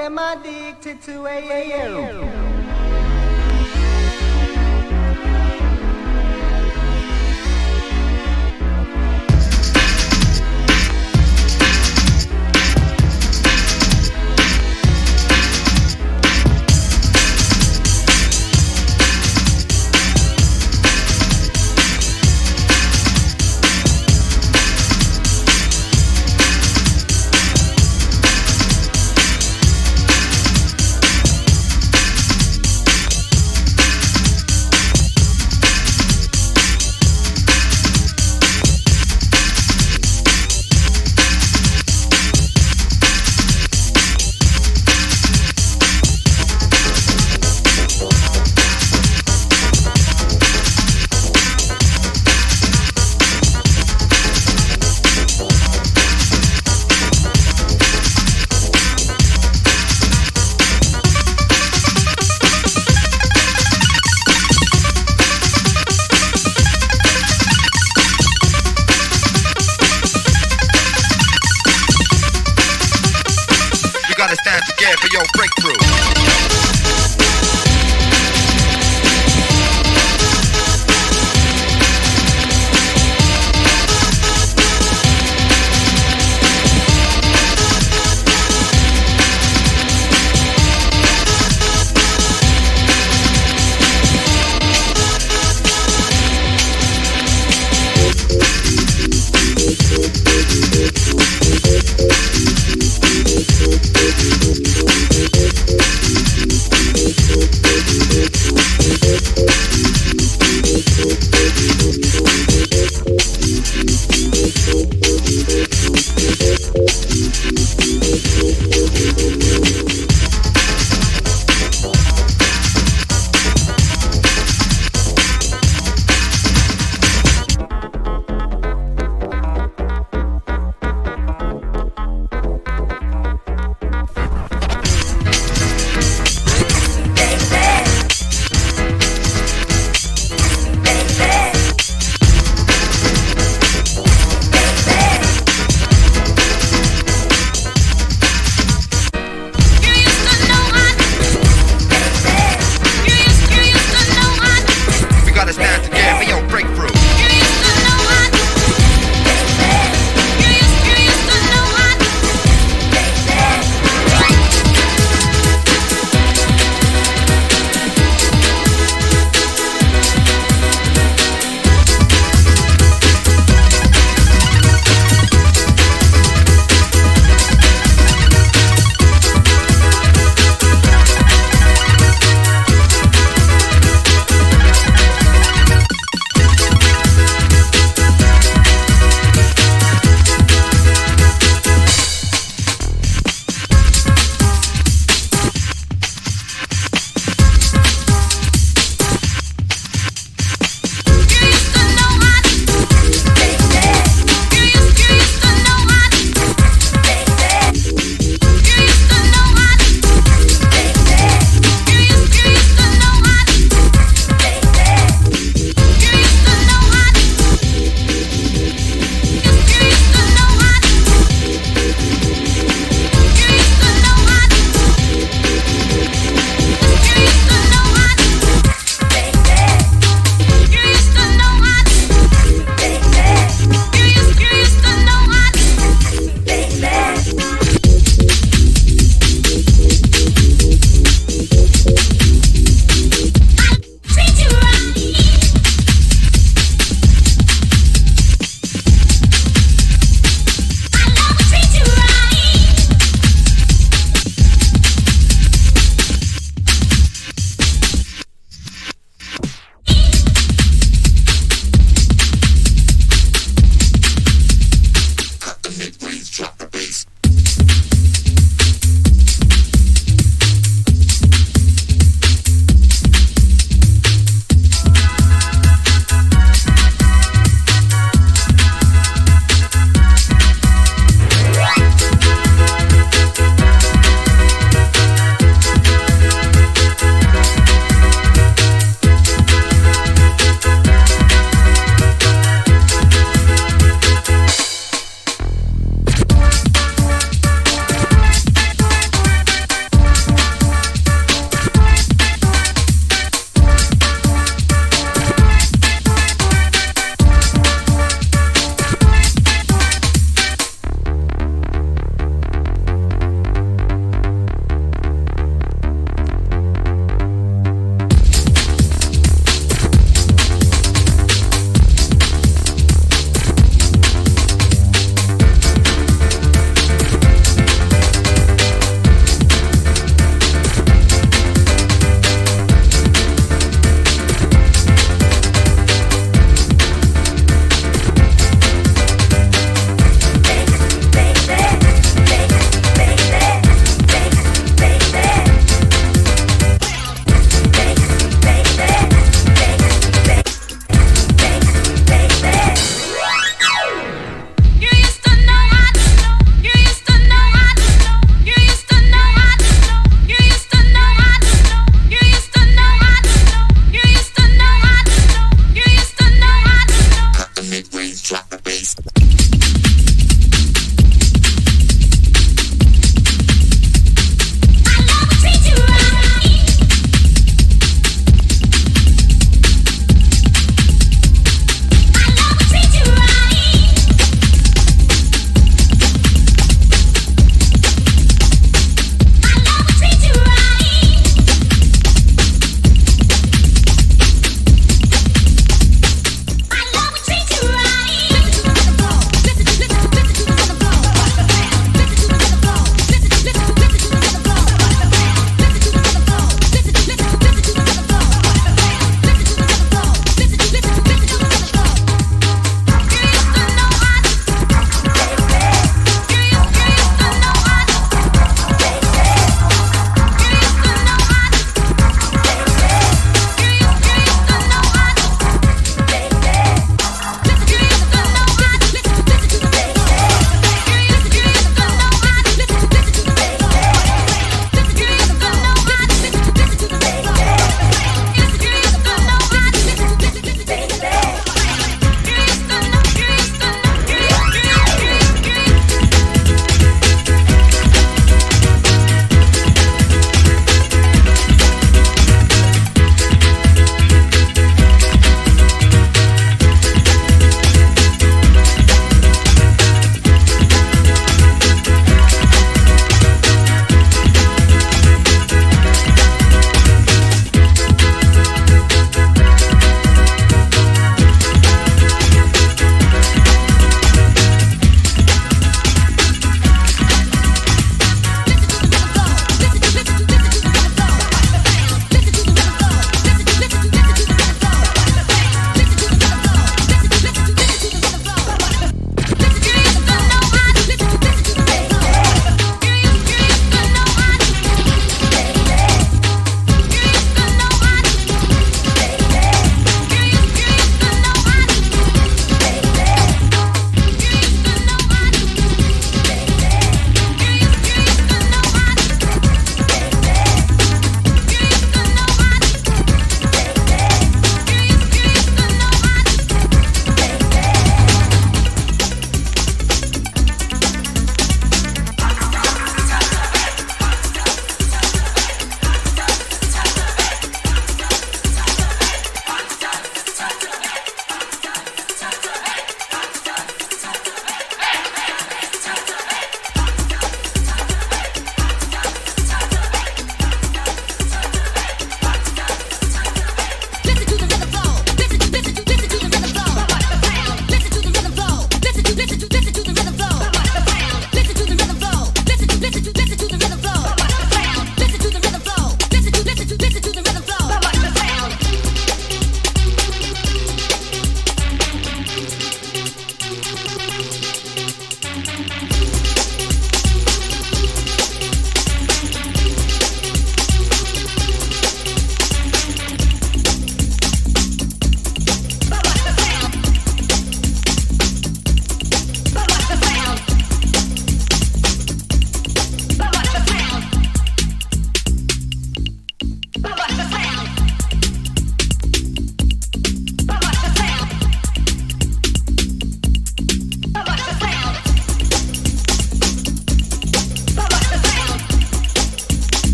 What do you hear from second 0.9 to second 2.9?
to AM.